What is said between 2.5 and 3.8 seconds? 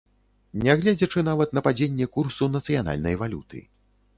нацыянальнай валюты.